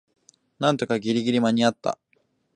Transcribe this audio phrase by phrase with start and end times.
[0.57, 1.99] なんとかギリギリ間にあった